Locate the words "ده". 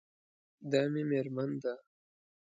1.61-1.73